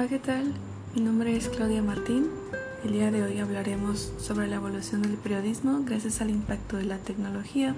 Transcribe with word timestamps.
Hola, 0.00 0.08
¿qué 0.08 0.18
tal? 0.18 0.54
Mi 0.94 1.02
nombre 1.02 1.36
es 1.36 1.50
Claudia 1.50 1.82
Martín. 1.82 2.30
El 2.82 2.92
día 2.92 3.10
de 3.10 3.22
hoy 3.22 3.38
hablaremos 3.38 4.14
sobre 4.18 4.48
la 4.48 4.56
evolución 4.56 5.02
del 5.02 5.18
periodismo 5.18 5.82
gracias 5.84 6.22
al 6.22 6.30
impacto 6.30 6.78
de 6.78 6.84
la 6.84 6.96
tecnología. 6.96 7.74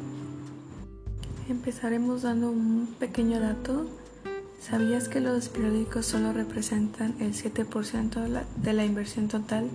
Empezaremos 1.48 2.22
dando 2.22 2.52
un 2.52 2.94
pequeño 3.00 3.40
dato. 3.40 3.88
¿Sabías 4.60 5.08
que 5.08 5.18
los 5.18 5.48
periódicos 5.48 6.06
solo 6.06 6.32
representan 6.32 7.16
el 7.18 7.34
7% 7.34 8.44
de 8.54 8.72
la 8.72 8.84
inversión 8.84 9.26
total 9.26 9.68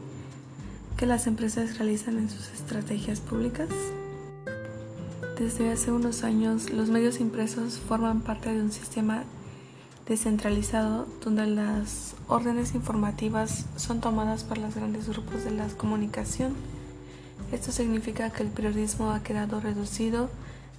que 0.96 1.06
las 1.06 1.28
empresas 1.28 1.78
realizan 1.78 2.18
en 2.18 2.30
sus 2.30 2.48
estrategias 2.54 3.20
públicas? 3.20 3.68
Desde 5.38 5.70
hace 5.70 5.92
unos 5.92 6.24
años, 6.24 6.70
los 6.70 6.90
medios 6.90 7.20
impresos 7.20 7.78
forman 7.78 8.22
parte 8.22 8.54
de 8.54 8.62
un 8.62 8.72
sistema 8.72 9.26
descentralizado 10.08 11.06
donde 11.24 11.46
las 11.48 12.16
órdenes 12.28 12.76
informativas 12.76 13.66
son 13.76 14.00
tomadas 14.00 14.44
por 14.44 14.58
los 14.58 14.76
grandes 14.76 15.10
grupos 15.10 15.44
de 15.44 15.52
la 15.52 15.68
comunicación. 15.68 16.54
Esto 17.52 17.72
significa 17.72 18.30
que 18.30 18.44
el 18.44 18.50
periodismo 18.50 19.12
ha 19.12 19.22
quedado 19.22 19.60
reducido 19.60 20.30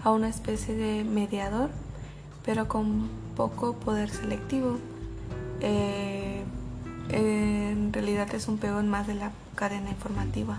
a 0.02 0.12
una 0.12 0.28
especie 0.28 0.74
de 0.74 1.04
mediador, 1.04 1.70
pero 2.45 2.68
con 2.68 3.09
poco 3.37 3.74
poder 3.74 4.10
selectivo. 4.10 4.78
Eh, 5.60 6.42
en 7.10 7.92
realidad 7.92 8.34
es 8.34 8.48
un 8.48 8.59
peón 8.59 8.88
más 8.88 9.06
de 9.06 9.15
la 9.15 9.32
cadena 9.54 9.90
informativa. 9.90 10.59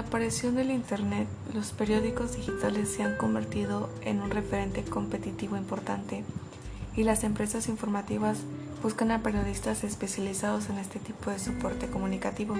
La 0.00 0.06
aparición 0.06 0.54
del 0.54 0.70
Internet, 0.70 1.28
los 1.52 1.72
periódicos 1.72 2.34
digitales 2.34 2.88
se 2.88 3.02
han 3.02 3.18
convertido 3.18 3.90
en 4.00 4.22
un 4.22 4.30
referente 4.30 4.82
competitivo 4.82 5.58
importante 5.58 6.24
y 6.96 7.02
las 7.02 7.22
empresas 7.22 7.68
informativas 7.68 8.38
buscan 8.82 9.10
a 9.10 9.22
periodistas 9.22 9.84
especializados 9.84 10.70
en 10.70 10.78
este 10.78 11.00
tipo 11.00 11.30
de 11.30 11.38
soporte 11.38 11.88
comunicativo. 11.88 12.56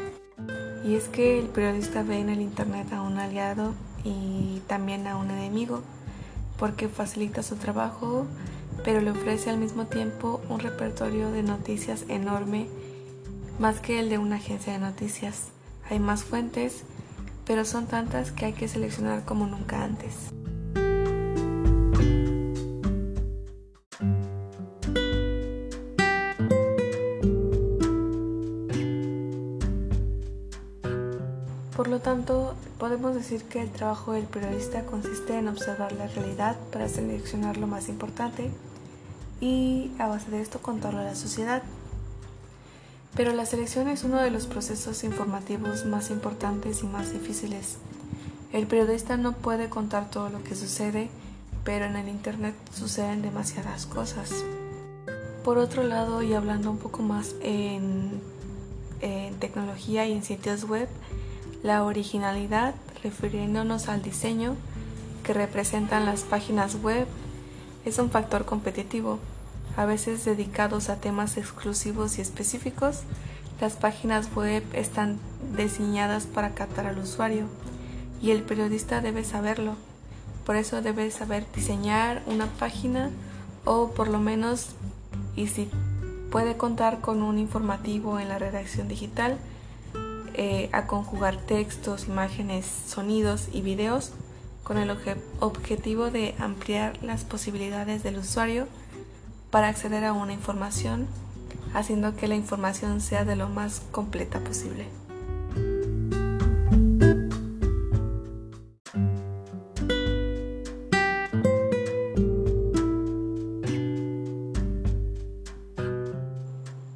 Y 0.84 0.96
es 0.96 1.08
que 1.08 1.38
el 1.38 1.46
periodista 1.46 2.02
ve 2.02 2.18
en 2.18 2.28
el 2.28 2.42
Internet 2.42 2.92
a 2.92 3.00
un 3.00 3.16
aliado 3.16 3.72
y 4.05 4.61
también 4.66 5.06
a 5.06 5.16
un 5.16 5.30
enemigo, 5.30 5.80
porque 6.58 6.91
facilita 6.91 7.42
su 7.42 7.56
trabajo, 7.56 8.27
pero 8.84 9.00
le 9.00 9.12
ofrece 9.12 9.48
al 9.48 9.56
mismo 9.56 9.86
tiempo 9.86 10.42
un 10.50 10.61
repertorio 10.61 11.30
de 11.30 11.42
noticias 11.42 12.05
enorme, 12.08 12.66
más 13.58 13.80
que 13.80 13.98
el 13.98 14.11
de 14.11 14.18
una 14.18 14.36
agencia 14.36 14.74
de 14.74 14.78
noticias. 14.78 15.48
Hay 15.88 16.00
más 16.00 16.22
fuentes, 16.22 16.84
pero 17.51 17.65
son 17.65 17.87
tantas 17.87 18.31
que 18.31 18.45
hay 18.45 18.53
que 18.53 18.69
seleccionar 18.69 19.25
como 19.25 19.45
nunca 19.45 19.83
antes. 19.83 20.15
Por 31.75 31.89
lo 31.89 31.98
tanto, 31.98 32.55
podemos 32.79 33.17
decir 33.17 33.42
que 33.42 33.61
el 33.61 33.70
trabajo 33.70 34.12
del 34.12 34.27
periodista 34.27 34.87
consiste 34.87 35.37
en 35.37 35.48
observar 35.48 35.91
la 35.91 36.07
realidad 36.07 36.57
para 36.70 36.89
seleccionar 36.89 37.57
lo 37.57 37.67
más 37.67 37.89
importante 37.89 38.48
y 39.41 39.91
a 39.98 40.07
base 40.07 40.31
de 40.31 40.41
esto 40.41 40.62
contarlo 40.62 41.01
a 41.01 41.03
la 41.03 41.17
sociedad. 41.17 41.64
Pero 43.16 43.33
la 43.33 43.44
selección 43.44 43.89
es 43.89 44.05
uno 44.05 44.20
de 44.20 44.30
los 44.30 44.46
procesos 44.46 45.02
informativos 45.05 45.85
más 45.85 46.11
importantes 46.11 46.83
y 46.83 46.86
más 46.86 47.12
difíciles. 47.12 47.79
El 48.52 48.67
periodista 48.67 49.17
no 49.17 49.33
puede 49.33 49.68
contar 49.68 50.11
todo 50.11 50.29
lo 50.29 50.42
que 50.42 50.55
sucede, 50.55 51.11
pero 51.64 51.85
en 51.85 51.96
el 51.96 52.08
Internet 52.08 52.55
suceden 52.73 53.23
demasiadas 53.23 53.86
cosas. 53.86 54.45
Por 55.45 55.58
otro 55.58 55.83
lado, 55.83 56.23
y 56.23 56.35
hablando 56.35 56.70
un 56.70 56.79
poco 56.79 57.02
más 57.02 57.35
en, 57.42 58.20
tecnología 59.40 60.06
y 60.06 60.12
en 60.12 60.23
sitios 60.23 60.64
web, 60.64 60.89
la 61.62 61.85
originalidad, 61.85 62.74
refiriéndonos 63.02 63.89
al 63.89 64.02
diseño 64.02 64.55
que 65.24 65.33
representan 65.33 66.05
las 66.05 66.23
páginas 66.23 66.77
web, 66.83 67.06
es 67.85 67.98
un 67.98 68.11
factor 68.11 68.45
competitivo 68.45 69.18
a 69.77 69.85
veces 69.85 70.25
dedicados 70.25 70.89
a 70.89 70.97
temas 70.97 71.36
exclusivos 71.36 72.19
y 72.19 72.20
específicos, 72.20 73.03
las 73.61 73.75
páginas 73.75 74.35
web 74.35 74.64
están 74.73 75.19
diseñadas 75.57 76.25
para 76.25 76.55
captar 76.55 76.86
al 76.86 76.98
usuario 76.98 77.47
y 78.23 78.30
el 78.30 78.42
periodista 78.42 79.01
debe 79.01 79.25
saberlo. 79.25 79.77
Por 80.45 80.57
eso 80.57 80.83
debe 80.83 81.11
saber 81.11 81.45
diseñar 81.55 82.23
una 82.27 82.47
página 82.47 83.11
o 83.64 83.91
por 83.91 84.09
lo 84.09 84.19
menos, 84.19 84.70
y 85.36 85.48
si 85.48 85.69
puede 86.30 86.57
contar 86.57 87.01
con 87.01 87.23
un 87.23 87.39
informativo 87.39 88.19
en 88.19 88.29
la 88.29 88.39
redacción 88.39 88.89
digital, 88.89 89.39
eh, 90.35 90.70
a 90.73 90.86
conjugar 90.86 91.36
textos, 91.36 92.07
imágenes, 92.07 92.64
sonidos 92.86 93.48
y 93.53 93.63
videos 93.63 94.13
con 94.63 94.79
el 94.79 94.91
objetivo 95.41 96.11
de 96.11 96.35
ampliar 96.39 97.03
las 97.03 97.25
posibilidades 97.25 98.03
del 98.03 98.19
usuario 98.19 98.69
para 99.50 99.68
acceder 99.68 100.05
a 100.05 100.12
una 100.12 100.33
información, 100.33 101.06
haciendo 101.74 102.16
que 102.16 102.28
la 102.28 102.36
información 102.36 103.00
sea 103.00 103.24
de 103.24 103.36
lo 103.36 103.48
más 103.48 103.83
completa 103.90 104.40
posible. 104.40 104.86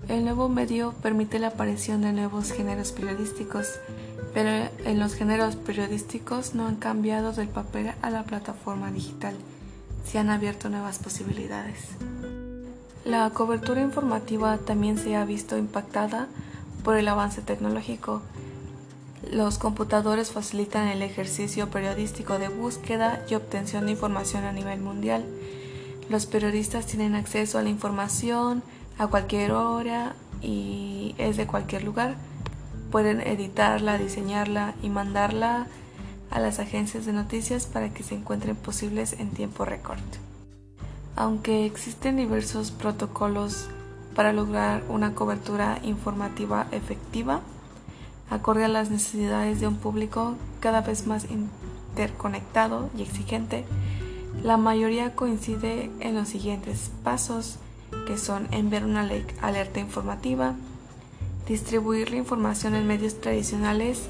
El 0.08 0.24
nuevo 0.24 0.48
medio 0.48 0.92
permite 1.02 1.38
la 1.38 1.48
aparición 1.48 2.02
de 2.02 2.12
nuevos 2.12 2.52
géneros 2.52 2.92
periodísticos, 2.92 3.80
pero 4.32 4.68
en 4.84 4.98
los 4.98 5.14
géneros 5.14 5.56
periodísticos 5.56 6.54
no 6.54 6.66
han 6.66 6.76
cambiado 6.76 7.32
del 7.32 7.48
papel 7.48 7.92
a 8.00 8.10
la 8.10 8.22
plataforma 8.22 8.90
digital, 8.92 9.34
se 10.04 10.18
han 10.18 10.30
abierto 10.30 10.68
nuevas 10.68 10.98
posibilidades. 10.98 11.96
La 13.04 13.28
cobertura 13.28 13.82
informativa 13.82 14.56
también 14.56 14.96
se 14.96 15.14
ha 15.14 15.26
visto 15.26 15.58
impactada 15.58 16.26
por 16.82 16.96
el 16.96 17.06
avance 17.06 17.42
tecnológico. 17.42 18.22
Los 19.30 19.58
computadores 19.58 20.32
facilitan 20.32 20.88
el 20.88 21.02
ejercicio 21.02 21.68
periodístico 21.68 22.38
de 22.38 22.48
búsqueda 22.48 23.22
y 23.28 23.34
obtención 23.34 23.84
de 23.84 23.92
información 23.92 24.44
a 24.44 24.52
nivel 24.52 24.80
mundial. 24.80 25.22
Los 26.08 26.24
periodistas 26.24 26.86
tienen 26.86 27.14
acceso 27.14 27.58
a 27.58 27.62
la 27.62 27.68
información 27.68 28.62
a 28.96 29.06
cualquier 29.06 29.52
hora 29.52 30.14
y 30.40 31.14
es 31.18 31.36
de 31.36 31.46
cualquier 31.46 31.84
lugar. 31.84 32.14
Pueden 32.90 33.20
editarla, 33.20 33.98
diseñarla 33.98 34.74
y 34.82 34.88
mandarla 34.88 35.66
a 36.30 36.40
las 36.40 36.58
agencias 36.58 37.04
de 37.04 37.12
noticias 37.12 37.66
para 37.66 37.92
que 37.92 38.02
se 38.02 38.14
encuentren 38.14 38.56
posibles 38.56 39.12
en 39.12 39.28
tiempo 39.28 39.66
récord. 39.66 40.00
Aunque 41.16 41.64
existen 41.64 42.16
diversos 42.16 42.72
protocolos 42.72 43.68
para 44.16 44.32
lograr 44.32 44.82
una 44.88 45.14
cobertura 45.14 45.78
informativa 45.84 46.66
efectiva, 46.72 47.40
acorde 48.30 48.64
a 48.64 48.68
las 48.68 48.90
necesidades 48.90 49.60
de 49.60 49.68
un 49.68 49.76
público 49.76 50.34
cada 50.58 50.80
vez 50.80 51.06
más 51.06 51.26
interconectado 51.30 52.90
y 52.98 53.02
exigente, 53.02 53.64
la 54.42 54.56
mayoría 54.56 55.14
coincide 55.14 55.90
en 56.00 56.16
los 56.16 56.28
siguientes 56.28 56.90
pasos, 57.04 57.58
que 58.08 58.18
son 58.18 58.48
enviar 58.50 58.84
una 58.84 59.08
alerta 59.40 59.78
informativa, 59.78 60.54
distribuir 61.46 62.10
la 62.10 62.16
información 62.16 62.74
en 62.74 62.88
medios 62.88 63.20
tradicionales 63.20 64.08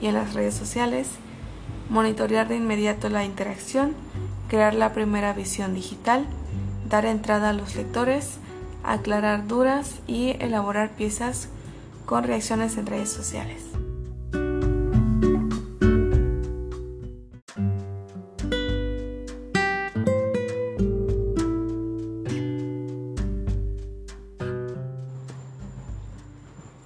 y 0.00 0.06
en 0.06 0.14
las 0.14 0.32
redes 0.32 0.54
sociales, 0.54 1.08
monitorear 1.90 2.48
de 2.48 2.56
inmediato 2.56 3.10
la 3.10 3.24
interacción, 3.24 3.92
crear 4.48 4.74
la 4.74 4.94
primera 4.94 5.32
visión 5.34 5.74
digital, 5.74 6.26
dar 6.88 7.06
entrada 7.06 7.50
a 7.50 7.52
los 7.52 7.74
lectores, 7.74 8.38
aclarar 8.84 9.46
dudas 9.46 9.96
y 10.06 10.36
elaborar 10.40 10.90
piezas 10.90 11.48
con 12.04 12.24
reacciones 12.24 12.76
en 12.76 12.86
redes 12.86 13.10
sociales. 13.10 13.62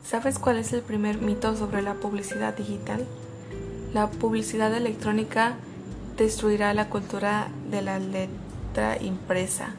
¿Sabes 0.04 0.40
cuál 0.40 0.58
es 0.58 0.72
el 0.72 0.82
primer 0.82 1.20
mito 1.20 1.54
sobre 1.54 1.82
la 1.82 1.94
publicidad 1.94 2.56
digital? 2.56 3.06
La 3.94 4.10
publicidad 4.10 4.74
electrónica 4.74 5.54
destruirá 6.16 6.74
la 6.74 6.88
cultura 6.90 7.48
de 7.70 7.80
la 7.82 7.98
impresa. 9.00 9.74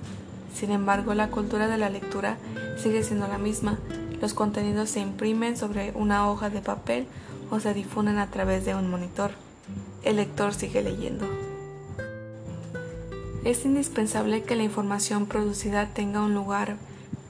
Sin 0.54 0.72
embargo, 0.72 1.14
la 1.14 1.30
cultura 1.30 1.68
de 1.68 1.78
la 1.78 1.90
lectura 1.90 2.38
sigue 2.78 3.04
siendo 3.04 3.28
la 3.28 3.38
misma. 3.38 3.80
Los 4.22 4.34
contenidos 4.34 4.90
se 4.90 5.00
imprimen 5.00 5.58
sobre 5.58 5.92
una 5.96 6.30
hoja 6.30 6.50
de 6.50 6.62
papel 6.62 7.08
o 7.50 7.60
se 7.60 7.74
difunden 7.74 8.18
a 8.18 8.30
través 8.30 8.66
de 8.66 8.76
un 8.76 8.90
monitor. 8.90 9.32
El 10.04 10.18
lector 10.18 10.54
sigue 10.54 10.82
leyendo. 10.82 11.28
Es 13.44 13.66
indispensable 13.66 14.44
que 14.44 14.56
la 14.56 14.64
información 14.64 15.26
producida 15.26 15.88
tenga 15.88 16.22
un 16.22 16.36
lugar 16.36 16.78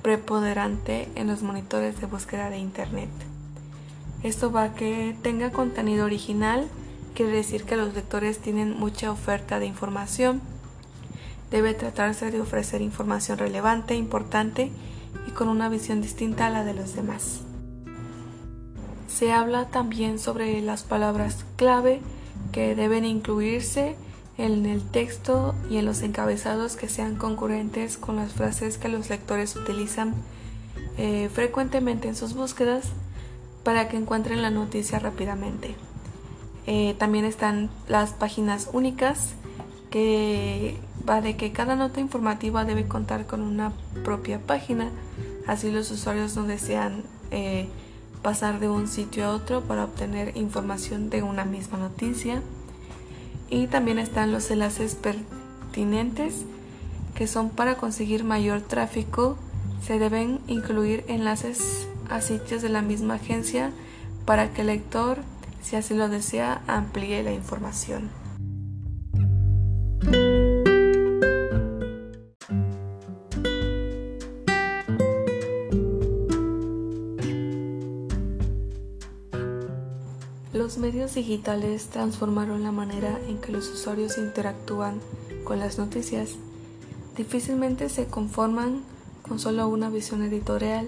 preponderante 0.01 1.07
en 1.15 1.27
los 1.27 1.41
monitores 1.41 2.01
de 2.01 2.07
búsqueda 2.07 2.49
de 2.49 2.57
Internet. 2.57 3.09
Esto 4.23 4.51
va 4.51 4.63
a 4.63 4.73
que 4.75 5.15
tenga 5.21 5.51
contenido 5.51 6.05
original, 6.05 6.67
quiere 7.15 7.31
decir 7.31 7.63
que 7.63 7.77
los 7.77 7.93
lectores 7.93 8.39
tienen 8.39 8.77
mucha 8.77 9.11
oferta 9.11 9.59
de 9.59 9.65
información. 9.65 10.41
Debe 11.51 11.73
tratarse 11.73 12.31
de 12.31 12.41
ofrecer 12.41 12.81
información 12.81 13.37
relevante, 13.37 13.95
importante 13.95 14.71
y 15.27 15.31
con 15.31 15.49
una 15.49 15.69
visión 15.69 16.01
distinta 16.01 16.47
a 16.47 16.49
la 16.49 16.63
de 16.63 16.73
los 16.73 16.95
demás. 16.95 17.41
Se 19.07 19.31
habla 19.33 19.67
también 19.67 20.17
sobre 20.17 20.61
las 20.61 20.83
palabras 20.83 21.45
clave 21.57 22.01
que 22.51 22.73
deben 22.73 23.05
incluirse 23.05 23.95
en 24.37 24.65
el 24.65 24.81
texto 24.81 25.53
y 25.69 25.77
en 25.77 25.85
los 25.85 26.01
encabezados 26.01 26.75
que 26.75 26.87
sean 26.87 27.15
concurrentes 27.15 27.97
con 27.97 28.15
las 28.15 28.31
frases 28.31 28.77
que 28.77 28.87
los 28.87 29.09
lectores 29.09 29.55
utilizan 29.55 30.15
eh, 30.97 31.29
frecuentemente 31.33 32.07
en 32.07 32.15
sus 32.15 32.33
búsquedas 32.33 32.85
para 33.63 33.89
que 33.89 33.97
encuentren 33.97 34.41
la 34.41 34.49
noticia 34.49 34.99
rápidamente. 34.99 35.75
Eh, 36.65 36.95
también 36.97 37.25
están 37.25 37.69
las 37.87 38.13
páginas 38.13 38.69
únicas 38.73 39.33
que 39.89 40.77
va 41.07 41.21
de 41.21 41.35
que 41.35 41.51
cada 41.51 41.75
nota 41.75 41.99
informativa 41.99 42.65
debe 42.65 42.87
contar 42.87 43.25
con 43.25 43.41
una 43.41 43.71
propia 44.03 44.39
página, 44.39 44.89
así 45.47 45.71
los 45.71 45.91
usuarios 45.91 46.35
no 46.35 46.43
desean 46.43 47.03
eh, 47.31 47.67
pasar 48.21 48.59
de 48.59 48.69
un 48.69 48.87
sitio 48.87 49.25
a 49.25 49.31
otro 49.31 49.61
para 49.61 49.83
obtener 49.83 50.37
información 50.37 51.09
de 51.09 51.23
una 51.23 51.45
misma 51.45 51.77
noticia. 51.77 52.41
Y 53.49 53.67
también 53.67 53.99
están 53.99 54.31
los 54.31 54.49
enlaces 54.51 54.95
pertinentes 54.95 56.45
que 57.15 57.27
son 57.27 57.49
para 57.49 57.75
conseguir 57.75 58.23
mayor 58.23 58.61
tráfico. 58.61 59.37
Se 59.85 59.99
deben 59.99 60.39
incluir 60.47 61.03
enlaces 61.07 61.87
a 62.09 62.21
sitios 62.21 62.61
de 62.61 62.69
la 62.69 62.81
misma 62.81 63.15
agencia 63.15 63.71
para 64.25 64.53
que 64.53 64.61
el 64.61 64.67
lector, 64.67 65.19
si 65.61 65.75
así 65.75 65.93
lo 65.93 66.07
desea, 66.07 66.61
amplíe 66.67 67.23
la 67.23 67.33
información. 67.33 68.20
Los 80.71 80.77
medios 80.77 81.15
digitales 81.15 81.87
transformaron 81.87 82.63
la 82.63 82.71
manera 82.71 83.19
en 83.27 83.39
que 83.39 83.51
los 83.51 83.67
usuarios 83.67 84.17
interactúan 84.17 85.01
con 85.43 85.59
las 85.59 85.77
noticias. 85.77 86.35
Difícilmente 87.17 87.89
se 87.89 88.05
conforman 88.05 88.81
con 89.21 89.37
solo 89.37 89.67
una 89.67 89.89
visión 89.89 90.23
editorial. 90.23 90.87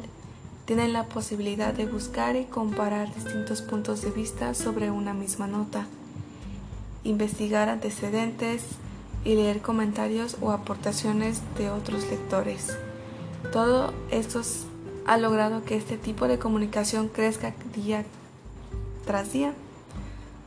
Tienen 0.64 0.94
la 0.94 1.10
posibilidad 1.10 1.74
de 1.74 1.86
buscar 1.86 2.38
y 2.38 2.46
comparar 2.46 3.14
distintos 3.14 3.62
puntos 3.62 4.02
de 4.02 4.12
vista 4.12 4.54
sobre 4.54 4.90
una 4.90 5.14
misma 5.14 5.48
nota, 5.48 5.86
investigar 7.04 7.68
antecedentes 7.68 8.64
y 9.26 9.36
leer 9.36 9.62
comentarios 9.62 10.38
o 10.40 10.52
aportaciones 10.52 11.42
de 11.58 11.72
otros 11.72 12.10
lectores. 12.10 12.70
Todo 13.52 13.94
esto 14.12 14.44
ha 15.06 15.18
logrado 15.18 15.66
que 15.66 15.76
este 15.76 15.98
tipo 15.98 16.30
de 16.30 16.40
comunicación 16.40 17.10
crezca 17.10 17.54
día 17.76 18.06
tras 19.06 19.34
día. 19.34 19.54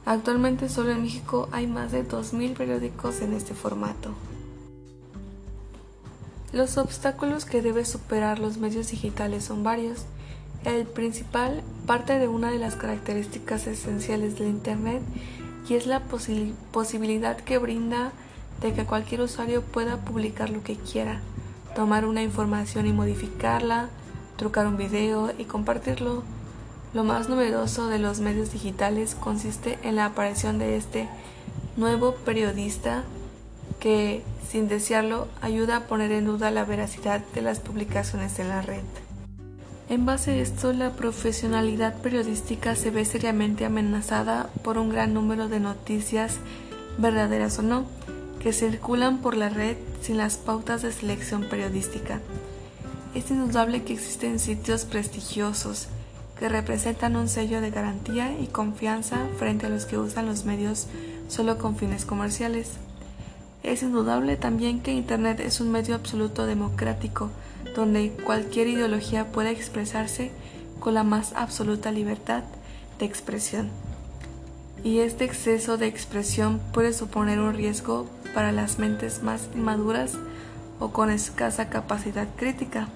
Actualmente 0.06 0.69
solo 0.69 0.93
en 0.93 1.03
México 1.03 1.49
hay 1.50 1.67
más 1.67 1.91
de 1.91 2.08
2.000 2.08 2.55
periódicos 2.55 3.20
en 3.23 3.32
este 3.32 3.55
formato. 3.55 4.14
Los 6.53 6.79
obstáculos 6.79 7.44
que 7.44 7.61
debe 7.61 7.85
superar 7.85 8.38
los 8.38 8.56
medios 8.58 8.88
digitales 8.88 9.44
son 9.44 9.64
varios. 9.64 10.05
El 10.64 10.87
principal 10.87 11.64
parte 11.87 12.20
de 12.20 12.29
una 12.29 12.53
de 12.53 12.61
las 12.61 12.76
características 12.76 13.67
esenciales 13.67 14.38
del 14.38 14.47
Internet 14.47 15.03
y 15.69 15.75
es 15.75 15.88
la 15.88 16.05
posibilidad 16.70 17.37
que 17.38 17.58
brinda 17.58 18.12
de 18.61 18.73
que 18.73 18.85
cualquier 18.85 19.23
usuario 19.23 19.62
pueda 19.62 19.97
publicar 19.97 20.50
lo 20.50 20.62
que 20.62 20.76
quiera, 20.76 21.20
tomar 21.75 22.06
una 22.06 22.23
información 22.23 22.87
y 22.87 22.93
modificarla, 22.93 23.88
trucar 24.37 24.69
un 24.69 24.76
video 24.76 25.32
y 25.37 25.44
compartirlo 25.47 26.23
lo 26.94 27.04
más 27.04 27.28
novedoso 27.28 27.88
de 27.88 27.98
los 27.98 28.20
medios 28.20 28.52
digitales 28.52 29.14
consiste 29.14 29.78
en 29.82 29.96
la 29.96 30.06
aparición 30.06 30.58
de 30.58 30.76
este 30.76 31.08
nuevo 31.76 32.14
periodista 32.14 33.04
que, 33.80 34.22
sin 34.48 34.68
desearlo, 34.68 35.28
ayuda 35.42 35.76
a 35.76 35.86
poner 35.86 36.12
en 36.12 36.24
duda 36.24 36.50
la 36.50 36.64
veracidad 36.64 37.20
de 37.34 37.42
las 37.42 37.60
publicaciones 37.60 38.38
en 38.38 38.48
la 38.48 38.62
red. 38.62 38.82
En 39.88 40.04
base 40.04 40.32
a 40.32 40.36
esto, 40.36 40.72
la 40.72 40.92
profesionalidad 40.92 41.94
periodística 42.00 42.74
se 42.74 42.90
ve 42.90 43.04
seriamente 43.04 43.64
amenazada 43.64 44.50
por 44.64 44.78
un 44.78 44.88
gran 44.88 45.14
número 45.14 45.48
de 45.48 45.60
noticias, 45.60 46.38
verdaderas 46.98 47.58
o 47.60 47.62
no, 47.62 47.84
que 48.40 48.52
circulan 48.52 49.18
por 49.18 49.36
la 49.36 49.48
red 49.48 49.76
sin 50.02 50.16
las 50.16 50.36
pautas 50.36 50.82
de 50.82 50.92
selección 50.92 51.44
periodística. 51.44 52.20
Es 53.14 53.30
indudable 53.30 53.82
que 53.84 53.92
existen 53.92 54.38
sitios 54.38 54.84
prestigiosos, 54.84 55.88
que 56.38 56.48
representan 56.48 57.16
un 57.16 57.28
sello 57.28 57.60
de 57.60 57.70
garantía 57.70 58.38
y 58.38 58.46
confianza 58.46 59.26
frente 59.38 59.66
a 59.66 59.68
los 59.68 59.86
que 59.86 59.98
usan 59.98 60.26
los 60.26 60.44
medios 60.44 60.86
solo 61.28 61.58
con 61.58 61.76
fines 61.76 62.04
comerciales. 62.04 62.72
Es 63.62 63.82
indudable 63.82 64.36
también 64.36 64.80
que 64.80 64.92
Internet 64.92 65.40
es 65.40 65.60
un 65.60 65.72
medio 65.72 65.94
absoluto 65.94 66.46
democrático, 66.46 67.30
donde 67.74 68.10
cualquier 68.24 68.68
ideología 68.68 69.32
puede 69.32 69.50
expresarse 69.50 70.30
con 70.78 70.94
la 70.94 71.04
más 71.04 71.32
absoluta 71.32 71.90
libertad 71.90 72.44
de 72.98 73.06
expresión. 73.06 73.70
Y 74.84 75.00
este 75.00 75.24
exceso 75.24 75.78
de 75.78 75.86
expresión 75.86 76.60
puede 76.72 76.92
suponer 76.92 77.40
un 77.40 77.54
riesgo 77.54 78.06
para 78.34 78.52
las 78.52 78.78
mentes 78.78 79.22
más 79.22 79.48
inmaduras 79.54 80.12
o 80.78 80.92
con 80.92 81.10
escasa 81.10 81.70
capacidad 81.70 82.28
crítica. 82.36 82.88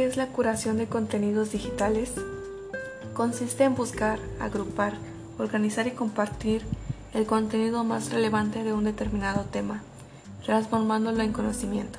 Qué 0.00 0.06
es 0.06 0.16
la 0.16 0.28
curación 0.28 0.78
de 0.78 0.86
contenidos 0.86 1.52
digitales? 1.52 2.12
Consiste 3.12 3.64
en 3.64 3.74
buscar, 3.74 4.18
agrupar, 4.40 4.94
organizar 5.36 5.86
y 5.86 5.90
compartir 5.90 6.62
el 7.12 7.26
contenido 7.26 7.84
más 7.84 8.10
relevante 8.10 8.64
de 8.64 8.72
un 8.72 8.84
determinado 8.84 9.44
tema, 9.44 9.82
transformándolo 10.46 11.22
en 11.22 11.34
conocimiento. 11.34 11.98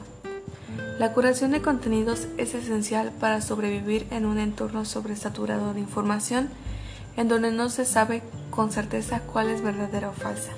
La 0.97 1.13
curación 1.13 1.51
de 1.51 1.61
contenidos 1.61 2.27
es 2.39 2.55
esencial 2.55 3.11
para 3.19 3.39
sobrevivir 3.39 4.07
en 4.09 4.25
un 4.25 4.39
entorno 4.39 4.83
sobresaturado 4.83 5.75
de 5.75 5.81
información 5.81 6.49
en 7.17 7.27
donde 7.27 7.51
no 7.51 7.69
se 7.69 7.85
sabe 7.85 8.23
con 8.49 8.71
certeza 8.71 9.19
cuál 9.31 9.51
es 9.51 9.61
verdadera 9.61 10.09
o 10.09 10.13
falsa. 10.13 10.53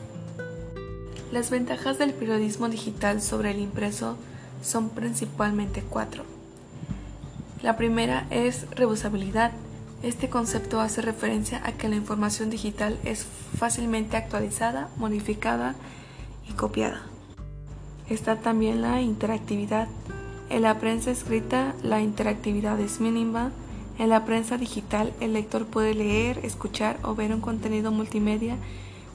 Las 1.33 1.49
ventajas 1.49 1.97
del 1.97 2.13
periodismo 2.13 2.69
digital 2.69 3.21
sobre 3.21 3.51
el 3.51 3.59
impreso 3.59 4.15
son 4.61 4.87
principalmente 4.91 5.83
cuatro. 5.83 6.23
La 7.63 7.77
primera 7.77 8.27
es 8.29 8.69
reusabilidad. 8.71 9.51
Este 10.03 10.27
concepto 10.27 10.81
hace 10.81 11.01
referencia 11.01 11.61
a 11.65 11.71
que 11.71 11.87
la 11.87 11.95
información 11.95 12.49
digital 12.49 12.99
es 13.05 13.25
fácilmente 13.57 14.17
actualizada, 14.17 14.89
modificada 14.97 15.73
y 16.45 16.51
copiada. 16.51 17.03
Está 18.09 18.35
también 18.35 18.81
la 18.81 18.99
interactividad. 18.99 19.87
En 20.49 20.63
la 20.63 20.77
prensa 20.77 21.09
escrita 21.09 21.73
la 21.81 22.01
interactividad 22.01 22.77
es 22.81 22.99
mínima. 22.99 23.51
En 23.97 24.09
la 24.09 24.25
prensa 24.25 24.57
digital 24.57 25.13
el 25.21 25.31
lector 25.31 25.65
puede 25.65 25.93
leer, 25.93 26.39
escuchar 26.43 26.99
o 27.03 27.15
ver 27.15 27.33
un 27.33 27.39
contenido 27.39 27.93
multimedia 27.93 28.57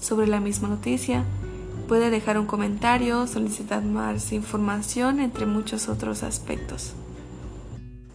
sobre 0.00 0.26
la 0.26 0.40
misma 0.40 0.69
noticia. 0.69 1.23
Puede 1.87 2.09
dejar 2.09 2.38
un 2.38 2.47
comentario, 2.47 3.26
solicitar 3.26 3.83
más 3.85 4.33
información, 4.33 5.21
entre 5.21 5.45
muchos 5.45 5.90
otros 5.90 6.23
aspectos. 6.23 6.95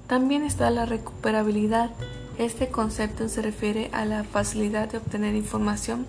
También 0.07 0.43
está 0.43 0.69
la 0.69 0.85
recuperabilidad. 0.85 1.91
Este 2.37 2.67
concepto 2.67 3.29
se 3.29 3.41
refiere 3.41 3.89
a 3.93 4.05
la 4.05 4.23
facilidad 4.23 4.89
de 4.89 4.97
obtener 4.97 5.35
información 5.35 6.05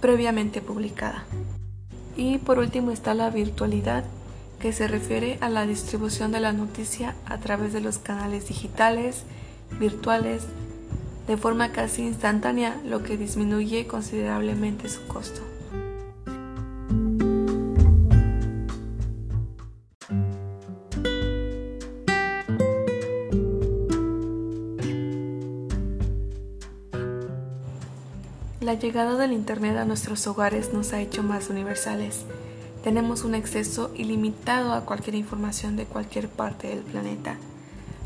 previamente 0.00 0.60
publicada. 0.60 1.24
Y 2.16 2.38
por 2.38 2.58
último 2.58 2.90
está 2.90 3.14
la 3.14 3.30
virtualidad, 3.30 4.04
que 4.60 4.72
se 4.72 4.86
refiere 4.86 5.38
a 5.40 5.48
la 5.48 5.66
distribución 5.66 6.32
de 6.32 6.40
la 6.40 6.52
noticia 6.52 7.16
a 7.26 7.38
través 7.38 7.72
de 7.72 7.80
los 7.80 7.98
canales 7.98 8.48
digitales, 8.48 9.24
virtuales, 9.78 10.44
de 11.26 11.36
forma 11.36 11.72
casi 11.72 12.02
instantánea, 12.02 12.80
lo 12.84 13.02
que 13.02 13.16
disminuye 13.16 13.86
considerablemente 13.86 14.88
su 14.88 15.06
costo. 15.06 15.53
La 28.64 28.72
llegada 28.72 29.18
del 29.18 29.32
Internet 29.34 29.76
a 29.76 29.84
nuestros 29.84 30.26
hogares 30.26 30.72
nos 30.72 30.94
ha 30.94 31.00
hecho 31.02 31.22
más 31.22 31.50
universales. 31.50 32.24
Tenemos 32.82 33.22
un 33.22 33.34
acceso 33.34 33.90
ilimitado 33.94 34.72
a 34.72 34.86
cualquier 34.86 35.16
información 35.16 35.76
de 35.76 35.84
cualquier 35.84 36.30
parte 36.30 36.68
del 36.68 36.78
planeta. 36.78 37.36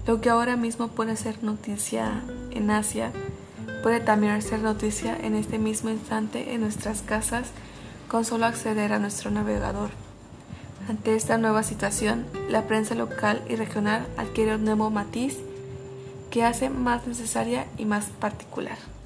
Lo 0.05 0.21
que 0.21 0.31
ahora 0.31 0.57
mismo 0.57 0.89
puede 0.89 1.15
ser 1.15 1.45
noticia 1.45 2.25
en 2.51 2.73
Asia, 2.73 3.13
puede 3.85 4.01
también 4.01 4.43
ser 4.43 4.59
noticia 4.59 5.17
en 5.17 5.37
este 5.37 5.61
mismo 5.61 5.91
instante 5.91 6.53
en 6.53 6.63
nuestras 6.63 7.03
casas 7.03 7.51
con 8.09 8.25
solo 8.25 8.45
acceder 8.45 8.93
a 8.93 8.99
nuestro 8.99 9.31
navegador. 9.31 9.91
Ante 10.89 11.15
esta 11.15 11.39
nueva 11.39 11.63
situación, 11.63 12.27
la 12.51 12.67
prensa 12.67 12.97
local 12.97 13.45
y 13.49 13.55
regional 13.55 14.09
adquiere 14.17 14.57
un 14.57 14.65
nuevo 14.65 14.91
matiz 14.91 15.39
que 16.33 16.43
hace 16.43 16.69
más 16.69 17.07
necesaria 17.07 17.69
y 17.79 17.85
más 17.85 18.07
particular. 18.07 18.98